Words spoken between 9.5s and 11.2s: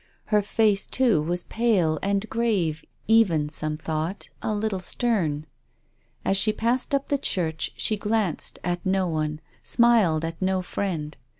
smiled at no friend.